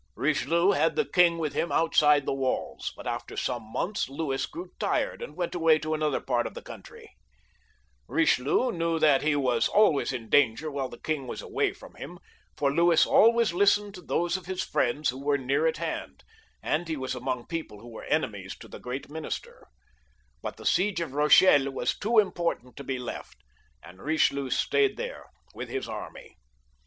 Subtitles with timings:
[0.15, 4.71] Richelieu had the king with him outside the walls, but after some months' Louis grew
[4.79, 7.07] tired and went away to another part of the coimtry,
[8.09, 12.17] Bichelieu knew that he was always in danger while the king was away from him,
[12.57, 16.23] for Louis always listened to* those of his friends who were near at hand,
[16.63, 19.67] and he was among people who were enemies to the great minister;
[20.41, 23.43] but the siege of Eochelle was too important to be left,
[23.83, 26.37] and Eichelieu stayed there with his army.